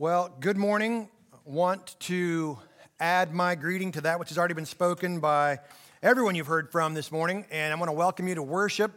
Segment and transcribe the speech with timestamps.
[0.00, 1.08] Well, good morning.
[1.32, 2.58] I Want to
[2.98, 5.60] add my greeting to that which has already been spoken by
[6.02, 8.90] everyone you've heard from this morning, and I want to welcome you to worship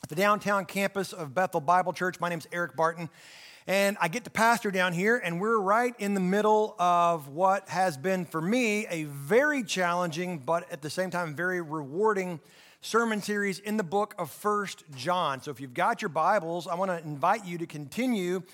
[0.00, 2.20] at the downtown campus of Bethel Bible Church.
[2.20, 3.10] My name is Eric Barton,
[3.66, 7.68] and I get to pastor down here, and we're right in the middle of what
[7.68, 12.38] has been for me a very challenging, but at the same time very rewarding
[12.80, 15.42] sermon series in the book of First John.
[15.42, 18.44] So if you've got your Bibles, I want to invite you to continue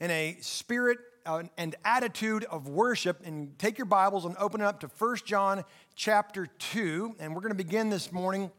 [0.00, 4.64] in a spirit Uh, and attitude of worship and take your Bibles and open it
[4.64, 5.62] up to 1 John
[5.94, 7.16] chapter 2.
[7.20, 8.50] And we're going to begin this morning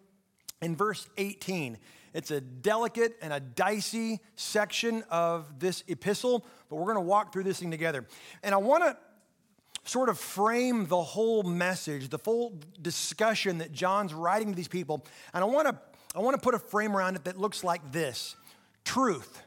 [0.62, 1.80] in verse 18.
[2.13, 7.34] It's a delicate and a dicey section of this epistle, but we're going to walk
[7.34, 8.05] through this thing together.
[8.44, 8.96] And I want to
[9.90, 15.04] sort of frame the whole message, the full discussion that John's writing to these people.
[15.34, 15.80] And I want to
[16.16, 18.36] I want to put a frame around it that looks like this.
[18.86, 19.41] Truth.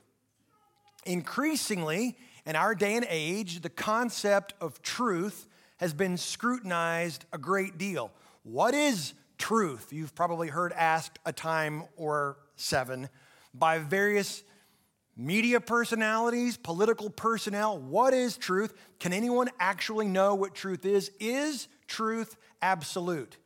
[1.07, 5.47] Increasingly, in our day and age, the concept of truth
[5.79, 8.11] has been scrutinized a great deal.
[8.43, 9.93] What is truth?
[9.93, 13.09] You've probably heard asked a time or seven
[13.55, 14.43] by various
[15.17, 17.79] media personalities, political personnel.
[17.79, 18.75] What is truth?
[18.99, 21.11] Can anyone actually know what truth is?
[21.21, 23.37] Is truth absolute?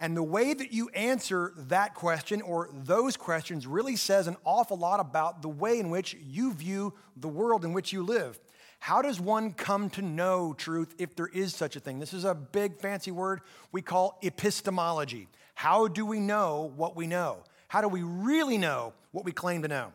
[0.00, 4.76] And the way that you answer that question or those questions really says an awful
[4.76, 8.38] lot about the way in which you view the world in which you live.
[8.78, 11.98] How does one come to know truth if there is such a thing?
[11.98, 13.40] This is a big fancy word
[13.72, 15.28] we call epistemology.
[15.54, 17.38] How do we know what we know?
[17.66, 19.92] How do we really know what we claim to know?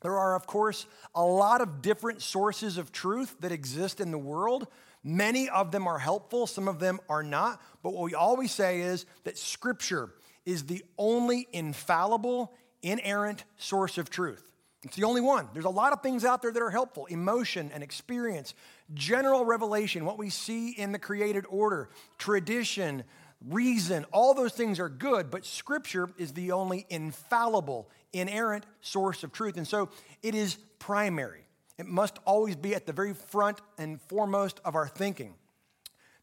[0.00, 4.18] There are, of course, a lot of different sources of truth that exist in the
[4.18, 4.68] world.
[5.02, 7.60] Many of them are helpful, some of them are not.
[7.82, 10.10] But what we always say is that Scripture
[10.44, 14.50] is the only infallible, inerrant source of truth.
[14.82, 15.48] It's the only one.
[15.52, 18.54] There's a lot of things out there that are helpful emotion and experience,
[18.94, 23.04] general revelation, what we see in the created order, tradition,
[23.46, 29.32] reason, all those things are good, but Scripture is the only infallible, inerrant source of
[29.32, 29.56] truth.
[29.56, 29.90] And so
[30.22, 31.44] it is primary.
[31.80, 35.32] It must always be at the very front and foremost of our thinking.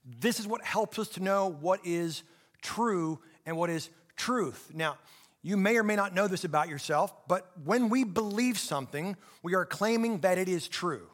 [0.06, 2.22] This is what helps us to know what is
[2.62, 4.70] true and what is truth.
[4.72, 5.00] Now,
[5.42, 9.56] you may or may not know this about yourself, but when we believe something, we
[9.56, 11.08] are claiming that it is true.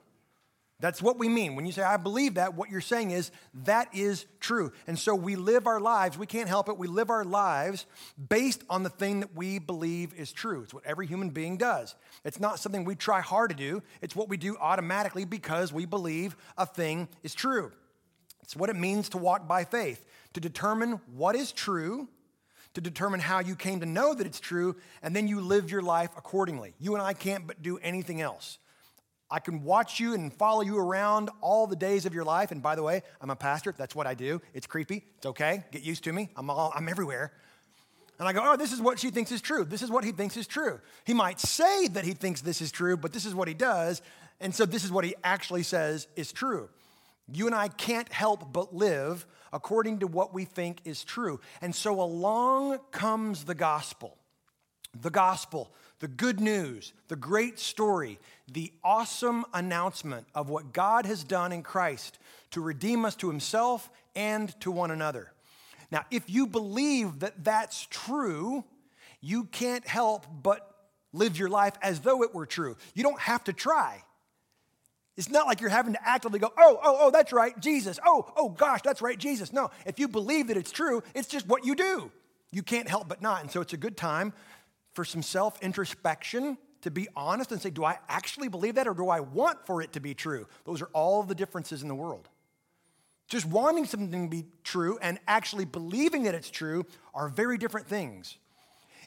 [0.79, 1.55] That's what we mean.
[1.55, 3.31] When you say, I believe that, what you're saying is
[3.65, 4.73] that is true.
[4.85, 7.85] And so we live our lives, we can't help it, we live our lives
[8.29, 10.63] based on the thing that we believe is true.
[10.63, 11.95] It's what every human being does.
[12.25, 15.85] It's not something we try hard to do, it's what we do automatically because we
[15.85, 17.71] believe a thing is true.
[18.41, 20.03] It's what it means to walk by faith,
[20.33, 22.09] to determine what is true
[22.73, 25.81] to determine how you came to know that it's true, and then you live your
[25.81, 26.73] life accordingly.
[26.79, 28.57] You and I can't but do anything else.
[29.33, 32.51] I can watch you and follow you around all the days of your life.
[32.51, 33.73] And by the way, I'm a pastor.
[33.75, 34.39] That's what I do.
[34.53, 35.03] It's creepy.
[35.17, 35.63] It's okay.
[35.71, 36.29] Get used to me.
[36.35, 37.33] I'm, all, I'm everywhere.
[38.19, 39.65] And I go, oh, this is what she thinks is true.
[39.65, 40.79] This is what he thinks is true.
[41.03, 44.03] He might say that he thinks this is true, but this is what he does.
[44.39, 46.69] And so this is what he actually says is true.
[47.33, 51.39] You and I can't help but live according to what we think is true.
[51.59, 54.15] And so along comes the gospel.
[55.01, 55.71] The gospel
[56.03, 58.19] the good news, the great story,
[58.51, 62.19] the awesome announcement of what God has done in Christ
[62.51, 65.31] to redeem us to himself and to one another.
[65.91, 68.65] Now, if you believe that that's true,
[69.21, 70.75] you can't help but
[71.13, 72.75] live your life as though it were true.
[72.93, 74.03] You don't have to try.
[75.15, 77.97] It's not like you're having to actively go, oh, oh, oh, that's right, Jesus.
[78.05, 79.53] Oh, oh, gosh, that's right, Jesus.
[79.53, 82.11] No, if you believe that it's true, it's just what you do.
[82.51, 83.41] You can't help but not.
[83.41, 84.33] And so it's a good time
[84.93, 88.93] for some self introspection, to be honest and say, do I actually believe that or
[88.93, 90.47] do I want for it to be true?
[90.65, 92.29] Those are all the differences in the world.
[93.27, 97.87] Just wanting something to be true and actually believing that it's true are very different
[97.87, 98.37] things.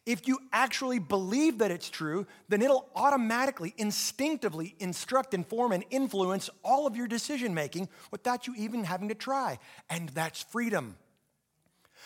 [0.06, 6.48] If you actually believe that it's true, then it'll automatically, instinctively instruct, inform, and influence
[6.64, 9.58] all of your decision making without you even having to try.
[9.90, 10.96] And that's freedom.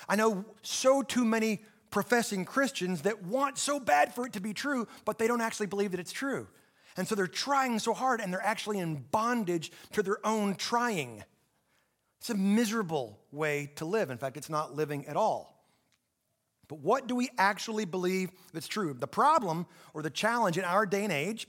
[0.08, 1.60] I know so too many
[1.90, 5.66] professing Christians that want so bad for it to be true, but they don't actually
[5.66, 6.46] believe that it's true.
[6.96, 11.24] And so they're trying so hard and they're actually in bondage to their own trying.
[12.20, 14.10] It's a miserable way to live.
[14.10, 15.64] In fact, it's not living at all.
[16.68, 18.94] But what do we actually believe that's true?
[18.94, 21.48] The problem or the challenge in our day and age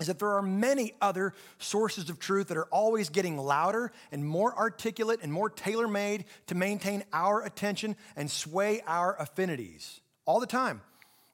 [0.00, 4.24] is that there are many other sources of truth that are always getting louder and
[4.24, 10.40] more articulate and more tailor made to maintain our attention and sway our affinities all
[10.40, 10.80] the time.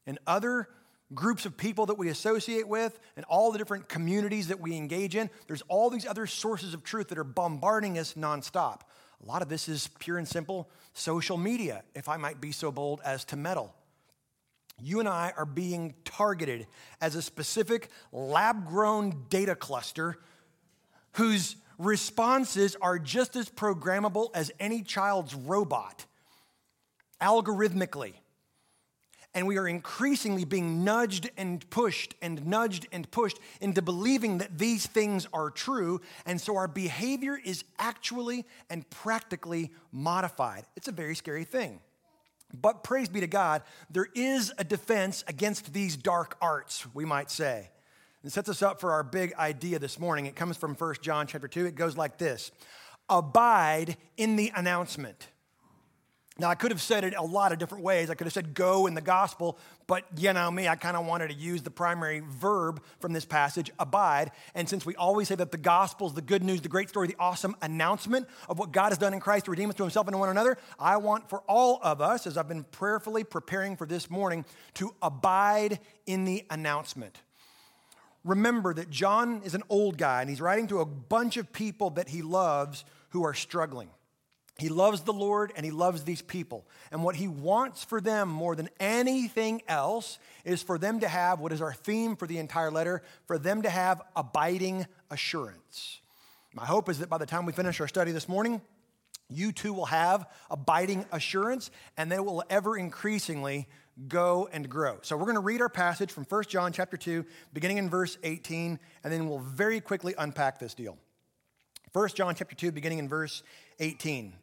[0.06, 0.68] And other
[1.14, 5.14] groups of people that we associate with and all the different communities that we engage
[5.14, 5.30] in.
[5.46, 8.80] There's all these other sources of truth that are bombarding us nonstop.
[9.22, 12.72] A lot of this is pure and simple social media, if I might be so
[12.72, 13.74] bold as to meddle.
[14.80, 16.66] You and I are being targeted
[17.00, 20.18] as a specific lab grown data cluster
[21.12, 26.06] whose responses are just as programmable as any child's robot,
[27.20, 28.14] algorithmically.
[29.36, 34.58] And we are increasingly being nudged and pushed and nudged and pushed into believing that
[34.58, 36.00] these things are true.
[36.24, 40.66] And so our behavior is actually and practically modified.
[40.76, 41.80] It's a very scary thing.
[42.52, 47.30] But praise be to God, there is a defense against these dark arts, we might
[47.30, 47.70] say.
[48.22, 50.26] It sets us up for our big idea this morning.
[50.26, 51.66] It comes from 1 John chapter 2.
[51.66, 52.52] It goes like this
[53.08, 55.28] Abide in the announcement.
[56.36, 58.10] Now, I could have said it a lot of different ways.
[58.10, 61.06] I could have said go in the gospel, but you know me, I kind of
[61.06, 64.32] wanted to use the primary verb from this passage, abide.
[64.52, 67.06] And since we always say that the gospel is the good news, the great story,
[67.06, 70.08] the awesome announcement of what God has done in Christ to redeem us to himself
[70.08, 73.76] and to one another, I want for all of us, as I've been prayerfully preparing
[73.76, 74.44] for this morning,
[74.74, 77.20] to abide in the announcement.
[78.24, 81.90] Remember that John is an old guy and he's writing to a bunch of people
[81.90, 83.90] that he loves who are struggling.
[84.58, 86.64] He loves the Lord and he loves these people.
[86.92, 91.40] And what he wants for them more than anything else is for them to have
[91.40, 96.00] what is our theme for the entire letter for them to have abiding assurance.
[96.52, 98.62] My hope is that by the time we finish our study this morning,
[99.28, 103.66] you too will have abiding assurance and they will ever increasingly
[104.06, 104.98] go and grow.
[105.02, 108.18] So we're going to read our passage from 1 John chapter 2 beginning in verse
[108.22, 110.96] 18 and then we'll very quickly unpack this deal.
[111.92, 113.42] 1 John chapter 2 beginning in verse
[113.80, 114.34] 18.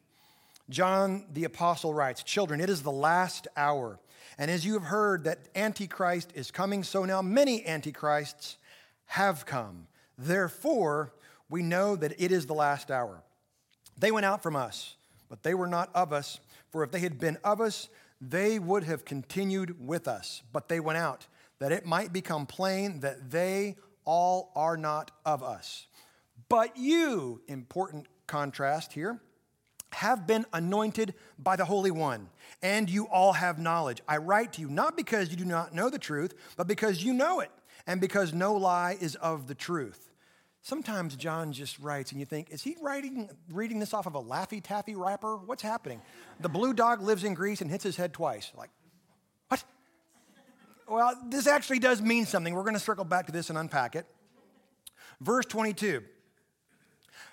[0.72, 4.00] John the Apostle writes Children, it is the last hour.
[4.38, 8.56] And as you have heard that Antichrist is coming, so now many Antichrists
[9.06, 9.86] have come.
[10.16, 11.12] Therefore,
[11.50, 13.22] we know that it is the last hour.
[13.98, 14.96] They went out from us,
[15.28, 16.40] but they were not of us.
[16.70, 17.90] For if they had been of us,
[18.20, 20.42] they would have continued with us.
[20.52, 21.26] But they went out,
[21.58, 23.76] that it might become plain that they
[24.06, 25.86] all are not of us.
[26.48, 29.20] But you, important contrast here,
[30.02, 32.28] have been anointed by the Holy One,
[32.60, 34.02] and you all have knowledge.
[34.08, 37.12] I write to you not because you do not know the truth, but because you
[37.12, 37.52] know it,
[37.86, 40.10] and because no lie is of the truth.
[40.60, 44.22] Sometimes John just writes, and you think, is he writing, reading this off of a
[44.22, 45.36] Laffy Taffy wrapper?
[45.36, 46.02] What's happening?
[46.40, 48.50] The blue dog lives in Greece and hits his head twice.
[48.56, 48.70] Like,
[49.48, 49.62] what?
[50.88, 52.54] Well, this actually does mean something.
[52.54, 54.06] We're going to circle back to this and unpack it.
[55.20, 56.02] Verse 22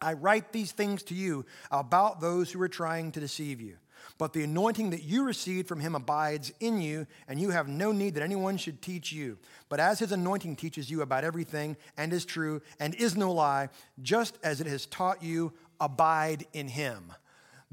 [0.00, 3.76] I write these things to you about those who are trying to deceive you.
[4.18, 7.92] But the anointing that you received from him abides in you, and you have no
[7.92, 9.38] need that anyone should teach you.
[9.68, 13.68] But as his anointing teaches you about everything and is true and is no lie,
[14.02, 17.12] just as it has taught you, abide in him.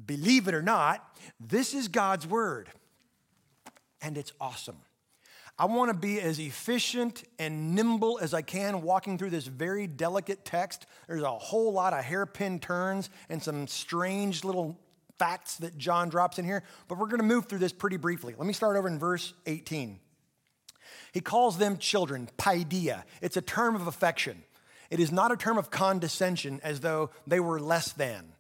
[0.06, 2.70] Believe it or not, this is God's word,
[4.02, 4.78] and it's awesome.
[5.60, 9.88] I want to be as efficient and nimble as I can walking through this very
[9.88, 10.86] delicate text.
[11.08, 14.78] There's a whole lot of hairpin turns and some strange little
[15.18, 18.36] facts that John drops in here, but we're going to move through this pretty briefly.
[18.38, 20.00] Let me start over in verse 18.
[21.12, 23.04] He calls them children, paideia.
[23.22, 24.44] It's a term of affection.
[24.92, 28.32] It is not a term of condescension as though they were less than.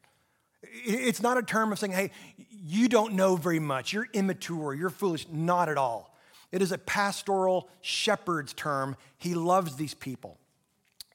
[0.61, 2.11] It's not a term of saying, hey,
[2.51, 5.27] you don't know very much, you're immature, you're foolish.
[5.31, 6.15] Not at all.
[6.51, 8.95] It is a pastoral shepherd's term.
[9.17, 10.37] He loves these people.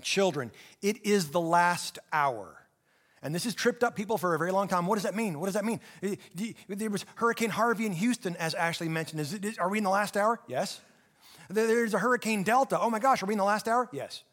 [0.03, 0.51] Children,
[0.83, 2.57] it is the last hour.
[3.23, 4.87] And this has tripped up people for a very long time.
[4.87, 5.39] What does that mean?
[5.39, 5.81] What does that mean?
[6.03, 6.17] Eh,
[6.69, 9.21] there was Hurricane Harvey in Houston, as Ashley mentioned.
[9.21, 10.41] Is it, are we in the last hour?
[10.49, 10.81] Yes.
[11.49, 12.81] There's a Hurricane Delta.
[12.81, 13.89] Oh my gosh, are we in the last hour?
[13.93, 14.25] Yes.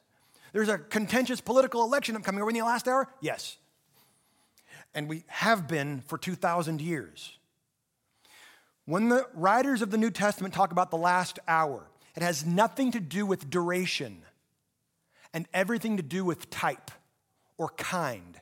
[0.53, 2.41] There's a contentious political election upcoming.
[2.41, 3.07] Are we in the last hour?
[3.21, 3.57] Yes.
[4.95, 7.37] And we have been for 2,000 years.
[8.89, 12.91] When the writers of the New Testament talk about the last hour, it has nothing
[12.93, 14.23] to do with duration
[15.31, 16.89] and everything to do with type
[17.59, 18.41] or kind.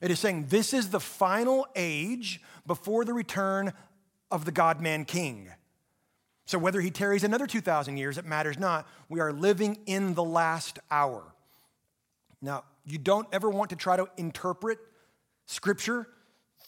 [0.00, 3.72] It is saying this is the final age before the return
[4.28, 5.48] of the God man king.
[6.46, 8.88] So whether he tarries another 2,000 years, it matters not.
[9.08, 11.22] We are living in the last hour.
[12.42, 14.80] Now, you don't ever want to try to interpret
[15.46, 16.08] scripture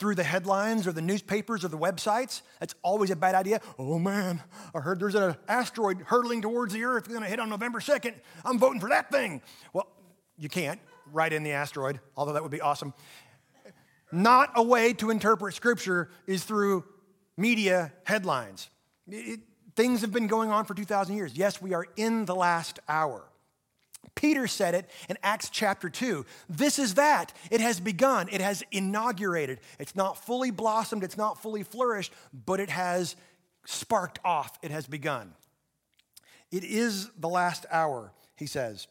[0.02, 2.42] through the headlines or the newspapers or the websites.
[2.58, 3.60] That's always a bad idea.
[3.78, 4.42] Oh man,
[4.74, 8.14] I heard there's an asteroid hurtling towards the earth going to hit on November 2nd.
[8.44, 9.42] I'm voting for that thing.
[9.72, 9.86] Well,
[10.36, 10.80] you can't
[11.12, 12.94] write in the asteroid, although that would be awesome.
[14.10, 16.84] Not a way to interpret scripture is through
[17.36, 18.70] media headlines.
[19.06, 19.38] It,
[19.76, 21.36] things have been going on for 2,000 years.
[21.36, 23.22] Yes, we are in the last hour.
[24.14, 26.24] Peter said it in Acts chapter 2.
[26.48, 27.32] This is that.
[27.50, 29.60] It has begun, it has inaugurated.
[29.78, 33.16] It's not fully blossomed, it's not fully flourished, but it has
[33.64, 35.32] sparked off, it has begun.
[36.50, 38.86] It is the last hour, he says.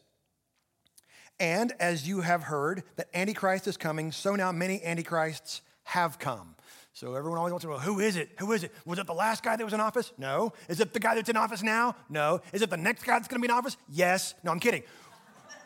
[1.38, 6.56] And as you have heard that Antichrist is coming, so now many Antichrists have come.
[6.94, 8.30] So everyone always wants to know who is it?
[8.38, 8.72] Who is it?
[8.84, 10.12] Was it the last guy that was in office?
[10.18, 10.52] No.
[10.68, 11.96] Is it the guy that's in office now?
[12.10, 12.42] No.
[12.52, 13.78] Is it the next guy that's going to be in office?
[13.88, 14.34] Yes.
[14.44, 14.82] No, I'm kidding.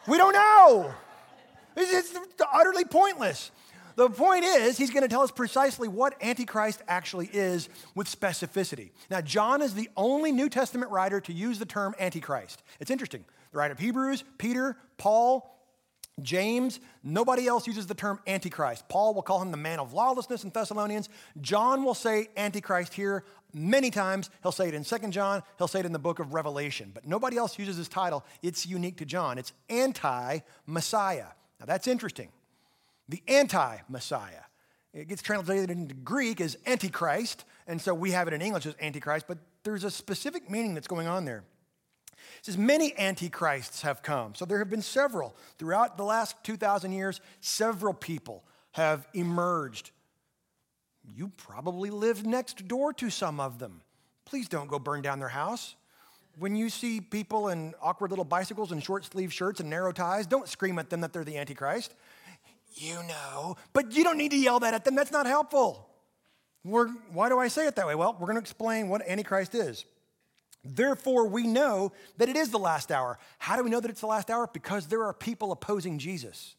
[0.07, 0.95] We don't know.
[1.77, 2.19] It's, it's
[2.53, 3.51] utterly pointless.
[3.97, 8.91] The point is, he's going to tell us precisely what Antichrist actually is with specificity.
[9.11, 12.63] Now, John is the only New Testament writer to use the term Antichrist.
[12.79, 13.25] It's interesting.
[13.53, 15.56] The writer of Hebrews, Peter, Paul,
[16.23, 18.88] James, nobody else uses the term Antichrist.
[18.88, 21.11] Paul will call him the man of lawlessness in Thessalonians.
[21.42, 24.30] John will say Antichrist here many times.
[24.42, 26.90] He'll say it in Second John, he'll say it in the book of Revelation.
[26.94, 28.25] But nobody else uses this title.
[28.42, 29.37] It's unique to John.
[29.37, 31.26] It's anti Messiah.
[31.61, 32.30] Now that's interesting.
[33.08, 34.42] The anti Messiah.
[34.94, 38.75] It gets translated into Greek as Antichrist, and so we have it in English as
[38.80, 41.44] Antichrist, but there's a specific meaning that's going on there.
[42.38, 44.35] It says, Many antichrists have come.
[44.35, 45.35] So there have been several.
[45.59, 49.90] Throughout the last 2,000 years, several people have emerged.
[51.14, 53.83] You probably lived next door to some of them.
[54.25, 55.76] Please don't go burn down their house.
[56.38, 60.26] When you see people in awkward little bicycles and short sleeve shirts and narrow ties,
[60.26, 61.95] don't scream at them that they're the Antichrist.
[62.75, 64.95] You know, but you don't need to yell that at them.
[64.95, 65.88] That's not helpful.
[66.62, 67.95] We're, why do I say it that way?
[67.95, 69.87] Well, we're going to explain what Antichrist is.
[70.75, 73.18] Therefore, we know that it is the last hour.
[73.38, 74.49] How do we know that it's the last hour?
[74.52, 76.56] Because there are people opposing Jesus.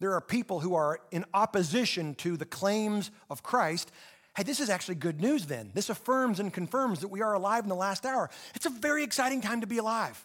[0.00, 3.90] There are people who are in opposition to the claims of Christ.
[4.36, 5.72] Hey, this is actually good news then.
[5.74, 8.30] This affirms and confirms that we are alive in the last hour.
[8.54, 10.24] It's a very exciting time to be alive.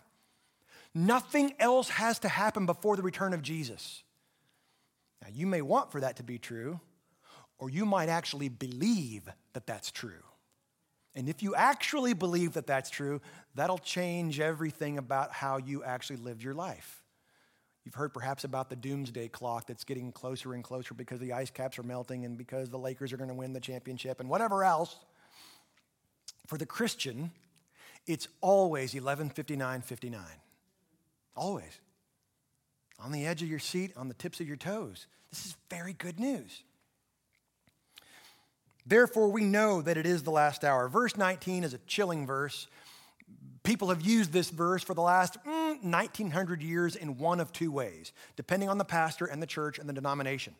[0.94, 4.04] Nothing else has to happen before the return of Jesus.
[5.24, 6.80] Now, you may want for that to be true,
[7.58, 10.22] or you might actually believe that that's true.
[11.16, 13.22] And if you actually believe that that's true,
[13.56, 17.04] that'll change everything about how you actually live your life.
[17.84, 21.52] You've heard perhaps about the doomsday clock that's getting closer and closer because the ice
[21.52, 24.64] caps are melting and because the Lakers are going to win the championship and whatever
[24.64, 24.96] else.
[26.48, 27.32] For the Christian,
[28.08, 30.22] it's always 11:59:59.
[31.36, 31.80] Always.
[33.00, 35.08] On the edge of your seat, on the tips of your toes.
[35.30, 36.64] This is very good news.
[38.86, 40.90] Therefore, we know that it is the last hour.
[40.90, 42.68] Verse 19 is a chilling verse.
[43.64, 47.72] People have used this verse for the last mm, 1900 years in one of two
[47.72, 50.54] ways, depending on the pastor and the church and the denomination.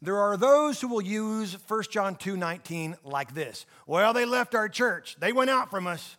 [0.00, 3.66] There are those who will use 1 John 2:19 like this.
[3.86, 5.16] Well, they left our church.
[5.18, 6.16] They went out from us,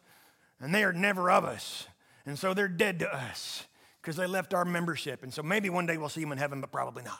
[0.60, 1.88] and they are never of us.
[2.25, 3.65] And so they're dead to us
[4.01, 5.24] because they left our membership.
[5.24, 7.19] And so maybe one day we'll see them in heaven, but probably not.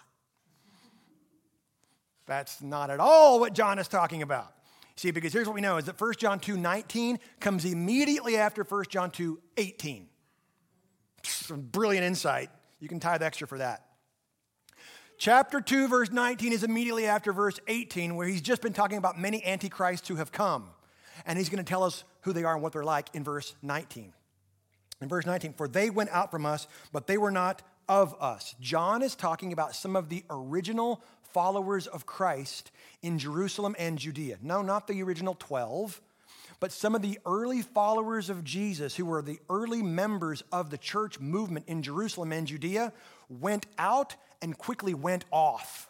[2.30, 4.54] That's not at all what John is talking about.
[4.96, 8.64] See, because here's what we know is that 1 John 2 19 comes immediately after
[8.64, 10.08] 1 John 2 18.
[11.24, 12.52] Some brilliant insight.
[12.80, 13.84] You can tithe extra for that.
[15.18, 19.20] Chapter 2, verse 19 is immediately after verse 18, where he's just been talking about
[19.20, 20.70] many antichrists who have come.
[21.26, 23.56] And he's going to tell us who they are and what they're like in verse
[23.64, 24.14] 19.
[25.02, 28.56] In verse 19, for they went out from us, but they were not of us.
[28.62, 32.72] John is talking about some of the original followers of Christ
[33.02, 34.38] in Jerusalem and Judea.
[34.42, 36.02] No, not the original 12,
[36.60, 40.78] but some of the early followers of Jesus who were the early members of the
[40.78, 42.92] church movement in Jerusalem and Judea
[43.30, 45.90] went out and quickly went off.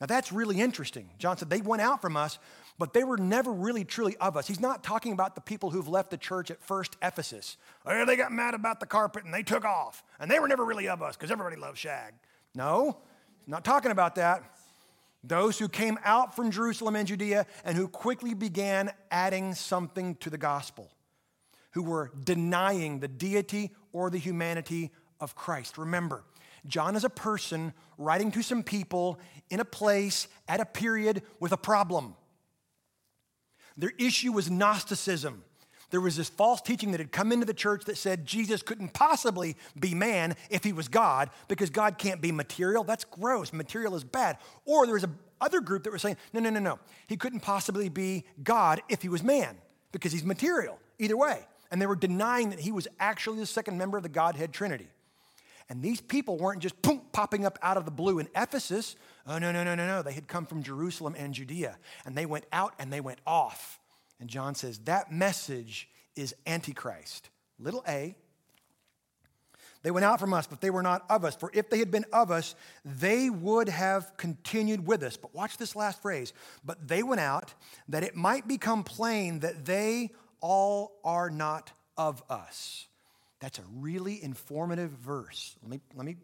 [0.00, 1.10] Now that's really interesting.
[1.18, 2.38] John said they went out from us,
[2.78, 4.48] but they were never really truly of us.
[4.48, 7.56] He's not talking about the people who've left the church at first Ephesus.
[7.86, 10.64] Oh, they got mad about the carpet and they took off, and they were never
[10.64, 12.14] really of us because everybody loves shag.
[12.54, 12.98] No,
[13.46, 14.42] not talking about that.
[15.22, 20.28] Those who came out from Jerusalem and Judea and who quickly began adding something to
[20.28, 20.90] the gospel,
[21.72, 25.78] who were denying the deity or the humanity of Christ.
[25.78, 26.24] Remember,
[26.66, 29.18] John is a person writing to some people
[29.50, 32.16] in a place at a period with a problem.
[33.76, 35.42] Their issue was Gnosticism.
[35.94, 38.94] There was this false teaching that had come into the church that said Jesus couldn't
[38.94, 42.82] possibly be man if he was God because God can't be material.
[42.82, 43.52] That's gross.
[43.52, 44.38] Material is bad.
[44.64, 45.10] Or there was a
[45.40, 46.80] other group that were saying, no, no, no, no.
[47.06, 49.56] He couldn't possibly be God if he was man
[49.92, 51.46] because he's material, either way.
[51.70, 54.88] And they were denying that he was actually the second member of the Godhead Trinity.
[55.68, 58.96] And these people weren't just boom, popping up out of the blue in Ephesus.
[59.28, 60.02] Oh, no, no, no, no, no.
[60.02, 61.78] They had come from Jerusalem and Judea.
[62.04, 63.78] And they went out and they went off.
[64.24, 67.28] And John says that message is Antichrist.
[67.58, 68.16] Little a.
[69.82, 71.36] They went out from us, but they were not of us.
[71.36, 72.54] For if they had been of us,
[72.86, 75.18] they would have continued with us.
[75.18, 76.32] But watch this last phrase.
[76.64, 77.52] But they went out
[77.90, 80.08] that it might become plain that they
[80.40, 82.86] all are not of us.
[83.40, 85.54] That's a really informative verse.
[85.60, 86.16] Let me, let me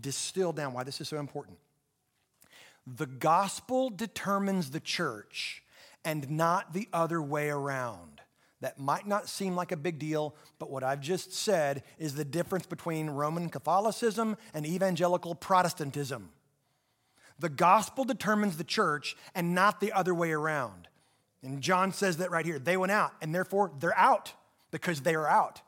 [0.00, 1.58] distill down why this is so important.
[2.84, 5.63] The gospel determines the church
[6.04, 8.20] and not the other way around.
[8.60, 12.24] That might not seem like a big deal, but what I've just said is the
[12.24, 16.30] difference between Roman Catholicism and evangelical Protestantism.
[17.38, 20.88] The gospel determines the church and not the other way around.
[21.42, 22.58] And John says that right here.
[22.58, 24.32] They went out, and therefore they're out
[24.70, 25.60] because they are out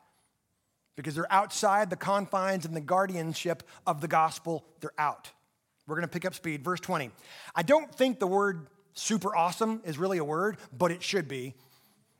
[0.97, 4.65] because they're outside the confines and the guardianship of the gospel.
[4.81, 5.31] They're out.
[5.85, 6.63] We're going to pick up speed.
[6.65, 7.11] Verse 20.
[7.55, 8.67] I don't think the word
[8.97, 11.53] super awesome is really a word, but it should be.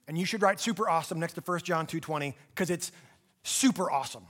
[0.07, 2.91] And you should write super awesome next to 1 John 2:20 because it's
[3.43, 4.25] super awesome.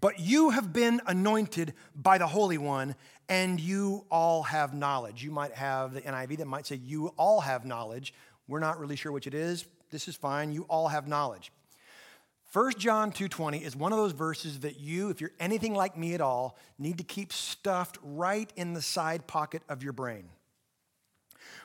[0.00, 2.94] But you have been anointed by the Holy One,
[3.28, 5.24] and you all have knowledge.
[5.24, 8.14] You might have the NIV that might say, You all have knowledge.
[8.46, 9.64] We're not really sure which it is.
[9.90, 10.52] This is fine.
[10.52, 11.52] You all have knowledge.
[12.52, 16.14] 1 John 2:20 is one of those verses that you, if you're anything like me
[16.14, 20.28] at all, need to keep stuffed right in the side pocket of your brain.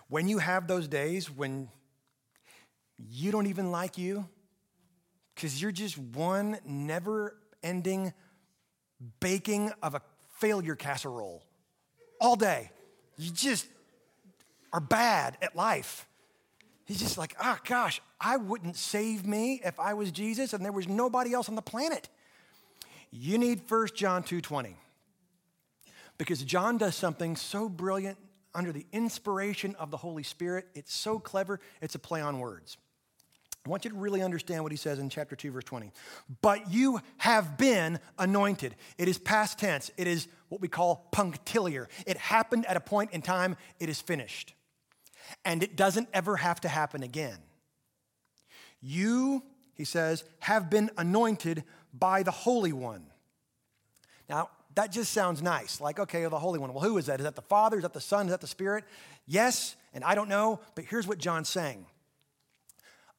[0.07, 1.69] When you have those days when
[2.97, 4.27] you don't even like you
[5.35, 8.13] cuz you're just one never-ending
[9.19, 10.01] baking of a
[10.39, 11.43] failure casserole
[12.21, 12.71] all day.
[13.17, 13.67] You just
[14.71, 16.07] are bad at life.
[16.85, 20.71] He's just like, oh gosh, I wouldn't save me if I was Jesus and there
[20.71, 22.09] was nobody else on the planet.
[23.11, 24.75] You need 1 John 2:20.
[26.17, 28.17] Because John does something so brilliant
[28.55, 30.67] under the inspiration of the Holy Spirit.
[30.73, 32.77] It's so clever, it's a play on words.
[33.65, 35.91] I want you to really understand what he says in chapter 2, verse 20.
[36.41, 38.75] But you have been anointed.
[38.97, 39.89] It is past tense.
[39.97, 41.89] It is what we call punctiliar.
[42.05, 44.53] It happened at a point in time, it is finished
[45.43, 47.37] and it doesn't ever have to happen again.
[48.81, 51.63] You, he says, have been anointed
[51.93, 53.07] by the Holy One.
[54.29, 55.81] Now, that just sounds nice.
[55.81, 56.73] Like, okay, the Holy One.
[56.73, 57.19] Well, who is that?
[57.19, 57.77] Is that the Father?
[57.77, 58.27] Is that the Son?
[58.27, 58.83] Is that the Spirit?
[59.25, 61.85] Yes, and I don't know, but here's what John's saying.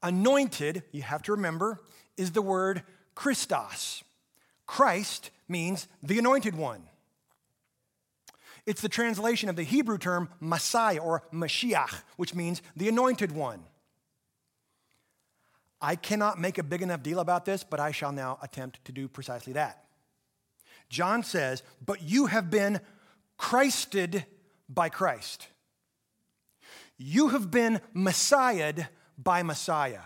[0.02, 1.80] Anointed, you have to remember,
[2.16, 2.82] is the word
[3.14, 4.04] Christos.
[4.66, 6.82] Christ means the anointed one.
[8.66, 13.62] It's the translation of the Hebrew term Messiah or Mashiach, which means the anointed one.
[15.80, 18.92] I cannot make a big enough deal about this, but I shall now attempt to
[18.92, 19.85] do precisely that.
[20.88, 22.80] John says, But you have been
[23.36, 24.24] Christed
[24.68, 25.48] by Christ.
[26.98, 30.00] You have been Messiahed by Messiah.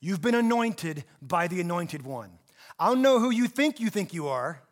[0.00, 2.38] You've been anointed by the anointed one.
[2.78, 4.62] I don't know who you think you think you are,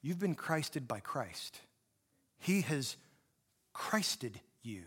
[0.00, 1.60] You've been Christed by Christ.
[2.38, 2.96] He has
[3.72, 4.82] Christed you.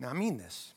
[0.00, 0.74] Now, I mean this.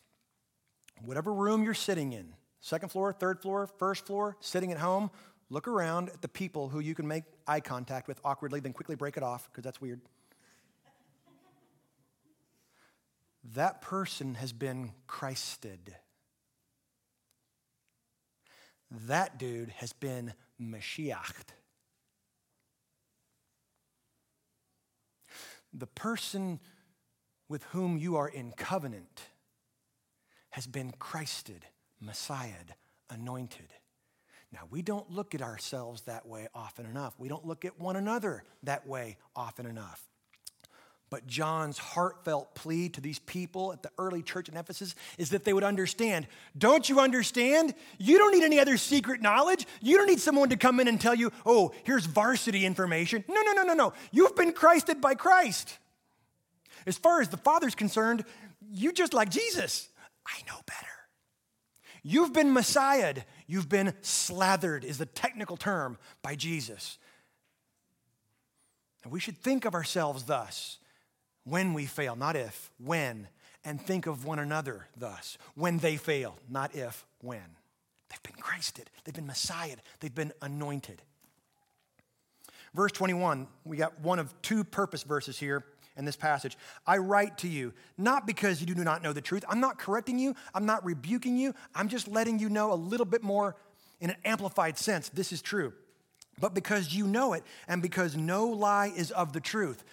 [1.03, 5.11] Whatever room you're sitting in, second floor, third floor, first floor, sitting at home,
[5.49, 8.95] look around at the people who you can make eye contact with awkwardly, then quickly
[8.95, 9.99] break it off because that's weird.
[13.43, 15.95] that person has been Christed.
[19.07, 21.33] That dude has been Mashiach.
[25.73, 26.59] The person
[27.47, 29.21] with whom you are in covenant
[30.51, 31.65] has been Christed,
[32.03, 32.75] Messiahed,
[33.09, 33.73] anointed.
[34.51, 37.13] Now, we don't look at ourselves that way often enough.
[37.17, 40.05] We don't look at one another that way often enough.
[41.09, 45.43] But John's heartfelt plea to these people at the early church in Ephesus is that
[45.43, 46.25] they would understand.
[46.57, 47.73] Don't you understand?
[47.97, 49.67] You don't need any other secret knowledge.
[49.81, 53.25] You don't need someone to come in and tell you, oh, here's varsity information.
[53.27, 53.93] No, no, no, no, no.
[54.11, 55.77] You've been Christed by Christ.
[56.87, 58.23] As far as the Father's concerned,
[58.71, 59.89] you just like Jesus.
[60.25, 61.00] I know better.
[62.03, 63.23] You've been Messiahed.
[63.47, 66.97] You've been slathered, is the technical term, by Jesus.
[69.03, 70.77] And we should think of ourselves thus
[71.43, 73.27] when we fail, not if, when,
[73.63, 75.37] and think of one another thus.
[75.55, 77.41] When they fail, not if, when.
[78.09, 81.01] They've been Christed, they've been messiahed, they've been anointed.
[82.73, 85.63] Verse 21, we got one of two purpose verses here
[85.95, 86.57] in this passage.
[86.85, 89.43] I write to you, not because you do not know the truth.
[89.49, 91.53] I'm not correcting you, I'm not rebuking you.
[91.75, 93.55] I'm just letting you know a little bit more
[93.99, 95.09] in an amplified sense.
[95.09, 95.73] This is true.
[96.39, 99.83] But because you know it, and because no lie is of the truth.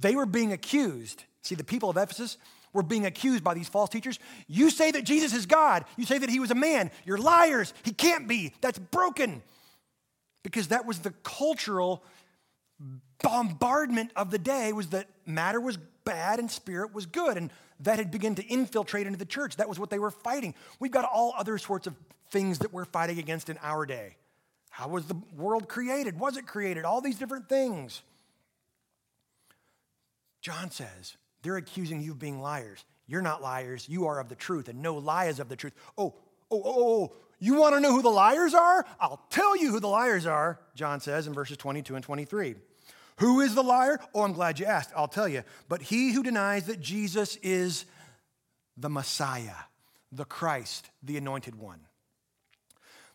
[0.00, 1.24] They were being accused.
[1.42, 2.38] See, the people of Ephesus
[2.72, 4.18] were being accused by these false teachers.
[4.48, 5.84] You say that Jesus is God.
[5.96, 6.90] You say that he was a man.
[7.04, 7.72] You're liars.
[7.82, 8.52] He can't be.
[8.60, 9.42] That's broken.
[10.42, 12.02] Because that was the cultural
[13.22, 17.36] bombardment of the day was that matter was bad and spirit was good.
[17.36, 19.56] And that had begun to infiltrate into the church.
[19.56, 20.54] That was what they were fighting.
[20.80, 21.94] We've got all other sorts of
[22.30, 24.16] things that we're fighting against in our day.
[24.70, 26.18] How was the world created?
[26.18, 26.84] Was it created?
[26.84, 28.02] All these different things.
[30.40, 32.84] John says, they're accusing you of being liars.
[33.06, 33.88] You're not liars.
[33.88, 35.72] You are of the truth, and no lie is of the truth.
[35.96, 36.14] Oh,
[36.50, 37.12] oh, oh, oh, oh.
[37.38, 38.86] You want to know who the liars are?
[38.98, 42.54] I'll tell you who the liars are, John says in verses 22 and 23.
[43.18, 43.98] Who is the liar?
[44.14, 44.90] Oh, I'm glad you asked.
[44.94, 45.42] I'll tell you.
[45.68, 47.86] But he who denies that Jesus is
[48.76, 49.54] the Messiah,
[50.12, 51.80] the Christ, the anointed one.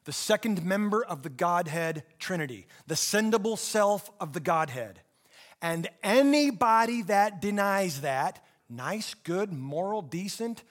[0.05, 5.01] The second member of the Godhead Trinity, the sendable self of the Godhead.
[5.61, 10.63] And anybody that denies that, nice, good, moral, decent,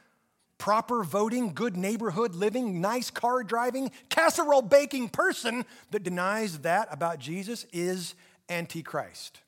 [0.60, 7.18] proper voting, good neighborhood living, nice car driving, casserole baking person that denies that about
[7.18, 8.14] Jesus is
[8.48, 9.40] Antichrist.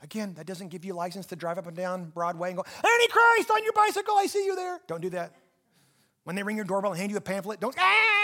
[0.00, 3.50] Again, that doesn't give you license to drive up and down Broadway and go, Antichrist
[3.50, 4.80] on your bicycle, I see you there.
[4.86, 5.34] Don't do that.
[6.24, 7.76] When they ring your doorbell and hand you a pamphlet, don't,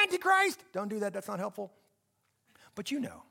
[0.04, 0.61] Antichrist.
[0.72, 1.72] Don't do that, that's not helpful.
[2.76, 3.22] But you know,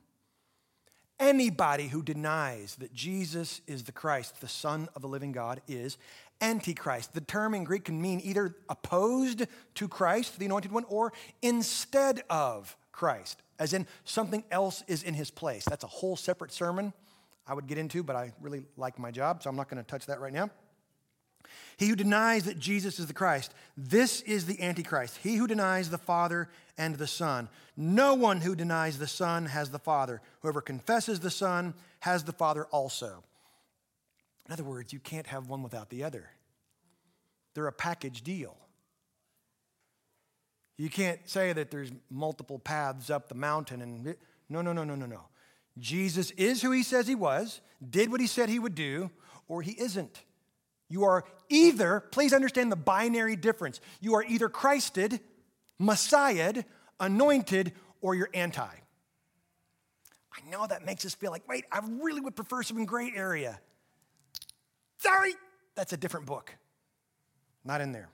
[1.19, 5.97] anybody who denies that Jesus is the Christ, the Son of the living God, is
[6.41, 7.13] Antichrist.
[7.13, 9.45] The term in Greek can mean either opposed
[9.75, 15.13] to Christ, the anointed one, or instead of Christ, as in something else is in
[15.13, 15.65] his place.
[15.65, 16.93] That's a whole separate sermon
[17.47, 19.89] I would get into, but I really like my job, so I'm not going to
[19.89, 20.49] touch that right now.
[21.77, 25.17] He who denies that Jesus is the Christ, this is the Antichrist.
[25.23, 27.47] He who denies the Father and the Son.
[27.77, 30.21] No one who denies the Son has the Father.
[30.41, 33.23] Whoever confesses the Son has the Father also.
[34.47, 36.29] In other words, you can't have one without the other.
[37.53, 38.55] They're a package deal.
[40.77, 44.15] You can't say that there's multiple paths up the mountain and
[44.49, 45.21] no, no, no, no, no, no.
[45.77, 49.11] Jesus is who he says he was, did what he said he would do,
[49.47, 50.23] or he isn't.
[50.89, 53.81] You are either, please understand the binary difference.
[53.99, 55.19] You are either Christed,
[55.79, 56.63] Messiahed,
[56.99, 58.63] anointed, or you're anti.
[58.63, 63.59] I know that makes us feel like, wait, I really would prefer some gray area.
[65.07, 65.35] Sorry,
[65.73, 66.53] that's a different book.
[67.63, 68.09] Not in there.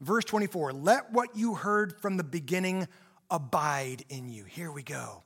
[0.00, 2.86] Verse 24, let what you heard from the beginning
[3.28, 4.44] abide in you.
[4.44, 5.24] Here we go.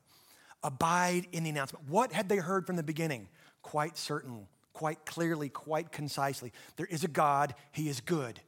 [0.63, 1.87] Abide in the announcement.
[1.87, 3.29] What had they heard from the beginning?
[3.61, 6.51] Quite certain, quite clearly, quite concisely.
[6.77, 8.41] There is a God, He is good.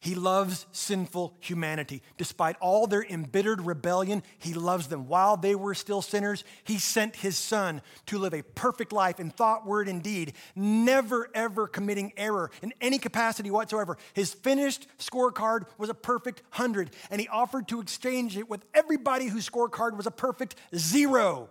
[0.00, 2.02] He loves sinful humanity.
[2.16, 5.08] Despite all their embittered rebellion, He loves them.
[5.08, 9.30] While they were still sinners, He sent His Son to live a perfect life in
[9.30, 13.96] thought, word, and deed, never ever committing error in any capacity whatsoever.
[14.14, 19.26] His finished scorecard was a perfect hundred, and He offered to exchange it with everybody
[19.26, 21.48] whose scorecard was a perfect zero,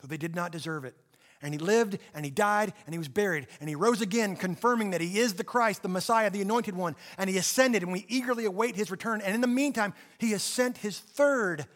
[0.00, 0.96] though they did not deserve it
[1.42, 4.90] and he lived and he died and he was buried and he rose again, confirming
[4.90, 8.04] that he is the Christ, the Messiah, the anointed one, and he ascended and we
[8.08, 9.20] eagerly await his return.
[9.20, 11.66] And in the meantime, he has sent his third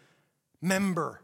[0.61, 1.20] member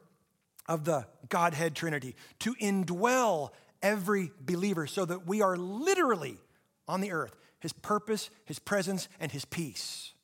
[0.66, 3.50] of the Godhead Trinity to indwell
[3.82, 6.38] every believer so that we are literally
[6.86, 10.14] on the earth his purpose, his presence, and his peace.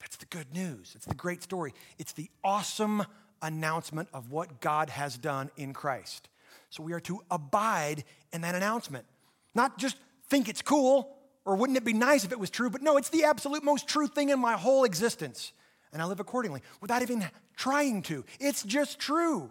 [0.00, 0.92] That's the good news.
[0.94, 1.74] It's the great story.
[1.98, 3.04] It's the awesome
[3.42, 6.28] announcement of what God has done in Christ.
[6.70, 9.06] So we are to abide in that announcement.
[9.54, 9.96] Not just
[10.28, 13.08] think it's cool or wouldn't it be nice if it was true, but no, it's
[13.08, 15.52] the absolute most true thing in my whole existence.
[15.92, 17.24] And I live accordingly without even
[17.56, 18.24] trying to.
[18.40, 19.50] It's just true.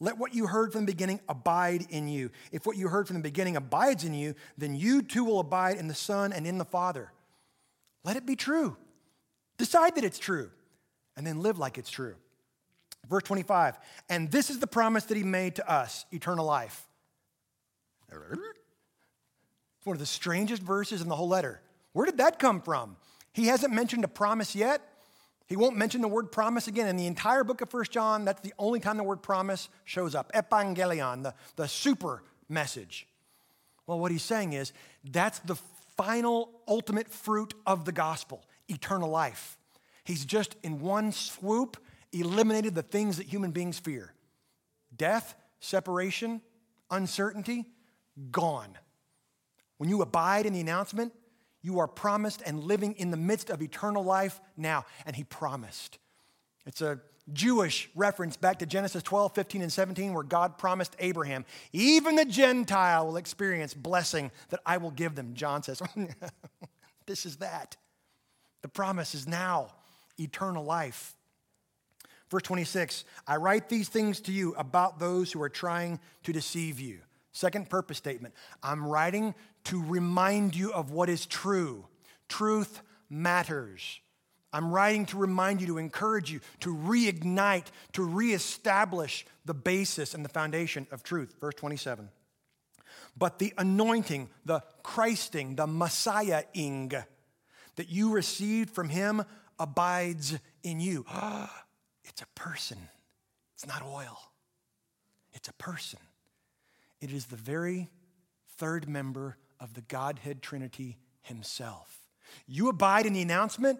[0.00, 2.30] Let what you heard from the beginning abide in you.
[2.52, 5.76] If what you heard from the beginning abides in you, then you too will abide
[5.76, 7.10] in the Son and in the Father.
[8.04, 8.76] Let it be true.
[9.56, 10.50] Decide that it's true,
[11.16, 12.14] and then live like it's true.
[13.08, 13.78] Verse 25,
[14.10, 16.86] and this is the promise that he made to us eternal life.
[18.10, 21.60] It's one of the strangest verses in the whole letter.
[21.92, 22.96] Where did that come from?
[23.32, 24.82] He hasn't mentioned a promise yet.
[25.46, 26.88] He won't mention the word promise again.
[26.88, 30.14] In the entire book of First John, that's the only time the word promise shows
[30.14, 30.30] up.
[30.32, 33.06] Evangelion, the, the super message.
[33.86, 35.56] Well, what he's saying is that's the
[35.96, 39.56] final, ultimate fruit of the gospel eternal life.
[40.04, 41.78] He's just in one swoop
[42.12, 44.12] eliminated the things that human beings fear
[44.96, 46.40] death, separation,
[46.90, 47.66] uncertainty,
[48.30, 48.76] gone.
[49.76, 51.12] When you abide in the announcement,
[51.62, 54.84] you are promised and living in the midst of eternal life now.
[55.06, 55.98] And he promised.
[56.66, 57.00] It's a
[57.32, 62.24] Jewish reference back to Genesis 12, 15, and 17, where God promised Abraham, even the
[62.24, 65.34] Gentile will experience blessing that I will give them.
[65.34, 65.82] John says,
[67.06, 67.76] This is that.
[68.62, 69.68] The promise is now
[70.18, 71.14] eternal life.
[72.30, 76.80] Verse 26 I write these things to you about those who are trying to deceive
[76.80, 77.00] you.
[77.32, 81.86] Second purpose statement I'm writing to remind you of what is true.
[82.28, 84.00] Truth matters.
[84.50, 90.24] I'm writing to remind you, to encourage you, to reignite, to reestablish the basis and
[90.24, 91.34] the foundation of truth.
[91.38, 92.08] Verse 27.
[93.16, 96.92] But the anointing, the Christing, the Messiah-ing
[97.76, 99.22] that you received from him
[99.58, 101.04] abides in you.
[101.10, 101.64] Ah,
[102.08, 102.78] It's a person,
[103.54, 104.18] it's not oil,
[105.32, 106.00] it's a person.
[107.00, 107.90] It is the very
[108.56, 111.96] third member of the Godhead Trinity himself.
[112.46, 113.78] You abide in the announcement,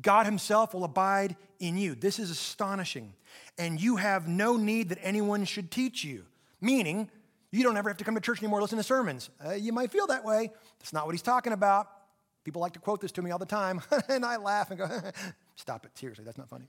[0.00, 1.94] God himself will abide in you.
[1.94, 3.14] This is astonishing.
[3.58, 6.24] And you have no need that anyone should teach you,
[6.60, 7.08] meaning
[7.50, 9.30] you don't ever have to come to church anymore listen to sermons.
[9.44, 10.50] Uh, you might feel that way.
[10.80, 11.88] That's not what he's talking about.
[12.42, 14.88] People like to quote this to me all the time, and I laugh and go,
[15.56, 16.66] Stop it, seriously, that's not funny.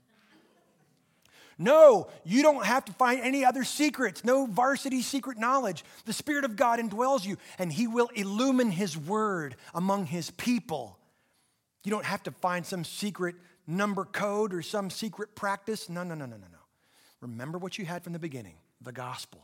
[1.58, 5.84] No, you don't have to find any other secrets, no varsity secret knowledge.
[6.04, 10.98] The Spirit of God indwells you, and He will illumine His word among His people.
[11.82, 15.88] You don't have to find some secret number code or some secret practice.
[15.88, 16.58] No, no, no, no, no, no.
[17.20, 19.40] Remember what you had from the beginning the gospel.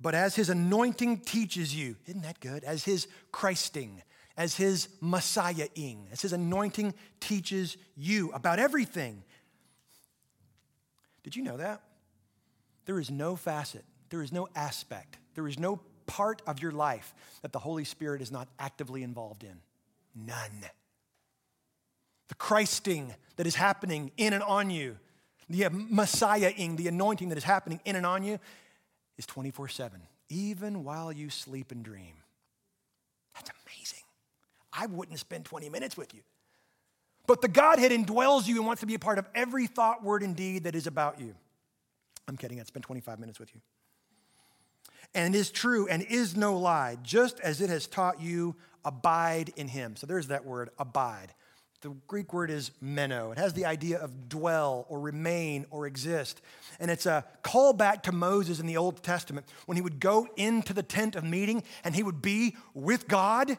[0.00, 2.64] But as His anointing teaches you, isn't that good?
[2.64, 4.02] As His Christing,
[4.36, 9.22] as His Messiah-ing, as His anointing teaches you about everything
[11.26, 11.82] did you know that?
[12.84, 17.12] There is no facet, there is no aspect, there is no part of your life
[17.42, 19.58] that the Holy Spirit is not actively involved in.
[20.14, 20.70] None.
[22.28, 24.98] The Christing that is happening in and on you,
[25.50, 28.38] the Messiah-ing, the anointing that is happening in and on you,
[29.18, 32.14] is 24 7, even while you sleep and dream.
[33.34, 34.04] That's amazing.
[34.72, 36.20] I wouldn't spend 20 minutes with you.
[37.26, 40.22] But the Godhead indwells you and wants to be a part of every thought, word,
[40.22, 41.34] and deed that is about you.
[42.28, 43.60] I'm kidding, I'd spend 25 minutes with you.
[45.14, 49.68] And is true and is no lie, just as it has taught you, abide in
[49.68, 49.96] him.
[49.96, 51.34] So there's that word, abide.
[51.82, 53.32] The Greek word is meno.
[53.32, 56.40] It has the idea of dwell or remain or exist.
[56.80, 60.72] And it's a callback to Moses in the Old Testament when he would go into
[60.72, 63.56] the tent of meeting and he would be with God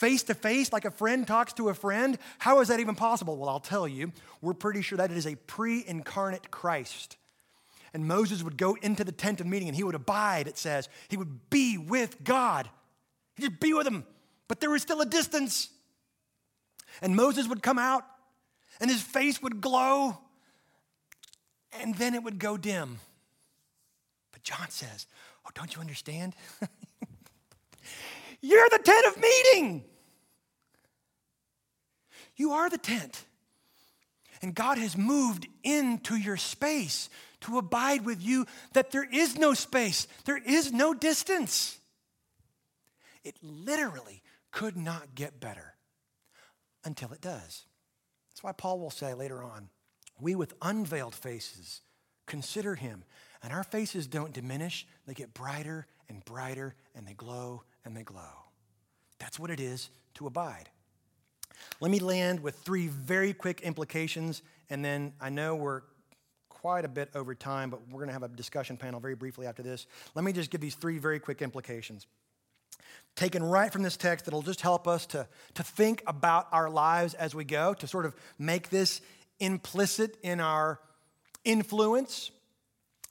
[0.00, 2.18] face to face, like a friend talks to a friend.
[2.38, 3.36] How is that even possible?
[3.36, 7.18] Well, I'll tell you, we're pretty sure that it is a pre incarnate Christ.
[7.92, 10.88] And Moses would go into the tent of meeting and he would abide, it says.
[11.08, 12.70] He would be with God.
[13.36, 14.06] He'd just be with him,
[14.48, 15.68] but there was still a distance.
[17.02, 18.04] And Moses would come out
[18.80, 20.16] and his face would glow
[21.80, 23.00] and then it would go dim.
[24.32, 25.06] But John says,
[25.44, 26.34] Oh, don't you understand?
[28.40, 29.84] You're the tent of meeting.
[32.40, 33.26] You are the tent.
[34.40, 37.10] And God has moved into your space
[37.42, 41.78] to abide with you, that there is no space, there is no distance.
[43.24, 44.22] It literally
[44.52, 45.74] could not get better
[46.82, 47.66] until it does.
[48.30, 49.68] That's why Paul will say later on,
[50.18, 51.82] we with unveiled faces
[52.26, 53.04] consider him,
[53.42, 58.02] and our faces don't diminish, they get brighter and brighter, and they glow and they
[58.02, 58.46] glow.
[59.18, 60.70] That's what it is to abide.
[61.80, 65.82] Let me land with three very quick implications, and then I know we're
[66.48, 69.46] quite a bit over time, but we're going to have a discussion panel very briefly
[69.46, 69.86] after this.
[70.14, 72.06] Let me just give these three very quick implications.
[73.16, 77.14] Taken right from this text, that'll just help us to, to think about our lives
[77.14, 79.00] as we go, to sort of make this
[79.40, 80.80] implicit in our
[81.44, 82.30] influence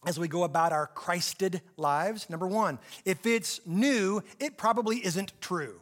[0.05, 2.29] as we go about our Christed lives.
[2.29, 5.81] Number one, if it's new, it probably isn't true.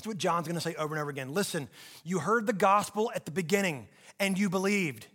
[0.00, 1.34] That's what John's going to say over and over again.
[1.34, 1.68] Listen,
[2.04, 3.86] you heard the gospel at the beginning
[4.18, 5.06] and you believed.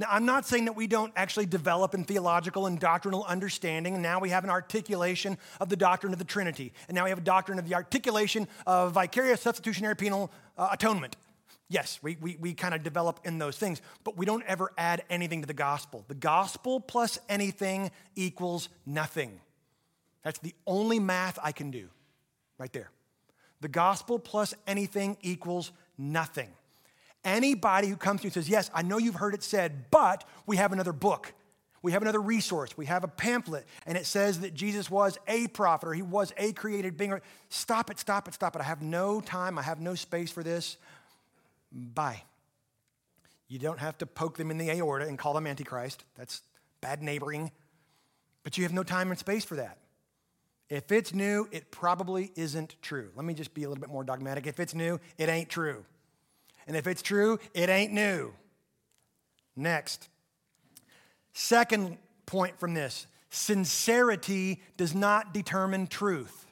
[0.00, 4.02] Now, I'm not saying that we don't actually develop in theological and doctrinal understanding, and
[4.02, 7.20] now we have an articulation of the doctrine of the Trinity, and now we have
[7.20, 11.14] a doctrine of the articulation of vicarious substitutionary penal uh, atonement.
[11.68, 15.04] Yes, we, we, we kind of develop in those things, but we don't ever add
[15.08, 16.04] anything to the gospel.
[16.08, 19.40] The gospel plus anything equals nothing.
[20.24, 21.90] That's the only math I can do
[22.58, 22.90] right there.
[23.60, 26.48] The gospel plus anything equals nothing.
[27.24, 30.24] Anybody who comes to you and says, Yes, I know you've heard it said, but
[30.46, 31.34] we have another book.
[31.82, 32.76] We have another resource.
[32.76, 36.32] We have a pamphlet, and it says that Jesus was a prophet or he was
[36.36, 37.18] a created being.
[37.48, 38.60] Stop it, stop it, stop it.
[38.60, 39.58] I have no time.
[39.58, 40.76] I have no space for this.
[41.72, 42.22] Bye.
[43.48, 46.04] You don't have to poke them in the aorta and call them Antichrist.
[46.16, 46.42] That's
[46.80, 47.50] bad neighboring.
[48.42, 49.78] But you have no time and space for that.
[50.70, 53.10] If it's new, it probably isn't true.
[53.16, 54.46] Let me just be a little bit more dogmatic.
[54.46, 55.84] If it's new, it ain't true.
[56.66, 58.32] And if it's true, it ain't new.
[59.56, 60.08] Next.
[61.32, 66.46] Second point from this sincerity does not determine truth.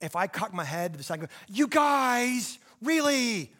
[0.00, 3.52] If I cock my head to the side go, You guys, Really?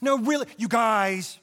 [0.00, 1.38] No, really, you guys.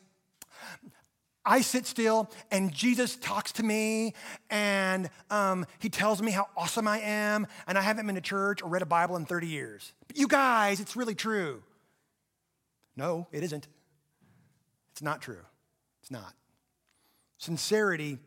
[1.46, 4.14] I sit still and Jesus talks to me
[4.50, 8.62] and um, he tells me how awesome I am, and I haven't been to church
[8.62, 9.94] or read a Bible in 30 years.
[10.08, 11.64] But you guys, it's really true.
[12.96, 13.68] No, it isn't.
[14.92, 15.42] It's not true.
[16.02, 16.34] It's not.
[17.38, 18.20] Sincerity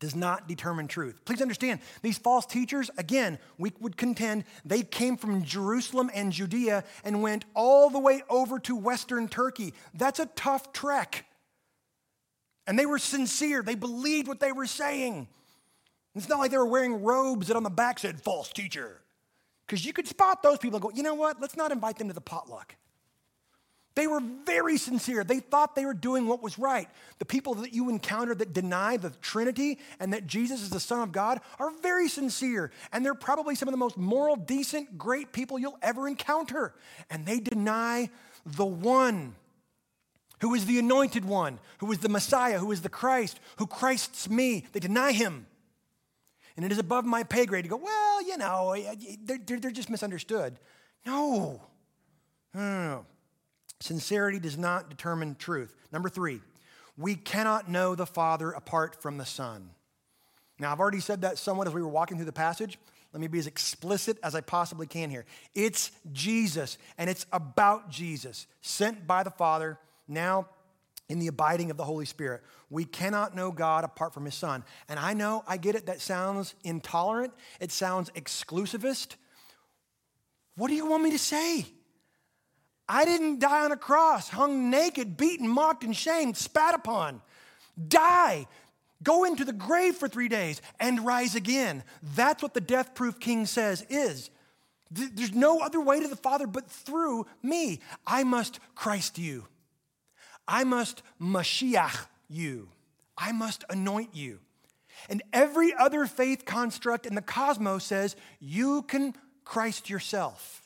[0.00, 1.24] does not determine truth.
[1.24, 6.84] Please understand, these false teachers, again, we would contend they came from Jerusalem and Judea
[7.04, 9.74] and went all the way over to Western Turkey.
[9.94, 11.24] That's a tough trek.
[12.68, 15.26] And they were sincere, they believed what they were saying.
[16.14, 19.00] It's not like they were wearing robes that on the back said false teacher.
[19.66, 22.08] Because you could spot those people and go, you know what, let's not invite them
[22.08, 22.74] to the potluck.
[23.94, 25.24] They were very sincere.
[25.24, 26.88] They thought they were doing what was right.
[27.18, 31.00] The people that you encounter that deny the Trinity and that Jesus is the Son
[31.00, 32.70] of God are very sincere.
[32.92, 36.74] And they're probably some of the most moral, decent, great people you'll ever encounter.
[37.10, 38.10] And they deny
[38.44, 39.34] the one
[40.40, 44.28] who is the anointed one, who is the Messiah, who is the Christ, who Christ's
[44.28, 44.64] me.
[44.72, 45.46] They deny him.
[46.56, 48.74] And it is above my pay grade to go, well, you know,
[49.24, 50.58] they're, they're just misunderstood.
[51.06, 51.60] No.
[52.54, 53.06] No, no, no.
[53.80, 55.74] Sincerity does not determine truth.
[55.92, 56.40] Number three,
[56.96, 59.70] we cannot know the Father apart from the Son.
[60.58, 62.78] Now, I've already said that somewhat as we were walking through the passage.
[63.12, 65.24] Let me be as explicit as I possibly can here.
[65.54, 70.48] It's Jesus, and it's about Jesus, sent by the Father, now
[71.08, 72.42] in the abiding of the Holy Spirit.
[72.70, 74.62] We cannot know God apart from His Son.
[74.88, 79.16] And I know, I get it, that sounds intolerant, it sounds exclusivist.
[80.56, 81.66] What do you want me to say?
[82.88, 87.20] I didn't die on a cross, hung naked, beaten, mocked, and shamed, spat upon.
[87.86, 88.46] Die,
[89.02, 91.84] go into the grave for three days, and rise again.
[92.14, 94.30] That's what the death proof king says is.
[94.90, 97.80] There's no other way to the Father but through me.
[98.06, 99.46] I must Christ you.
[100.48, 102.70] I must Mashiach you.
[103.16, 104.40] I must anoint you.
[105.08, 110.62] And every other faith construct in the cosmos says you can Christ yourself.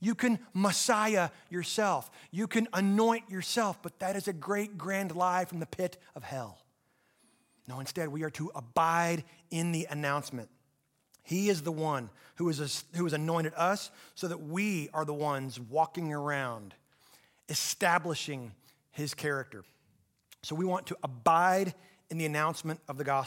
[0.00, 2.10] You can Messiah yourself.
[2.30, 6.22] You can anoint yourself, but that is a great grand lie from the pit of
[6.22, 6.58] hell.
[7.66, 10.50] No, instead, we are to abide in the announcement.
[11.22, 15.14] He is the one who, is, who has anointed us so that we are the
[15.14, 16.74] ones walking around,
[17.48, 18.52] establishing
[18.94, 19.64] his character.
[20.42, 21.74] So we want to abide
[22.10, 23.22] in the announcement of the gospel.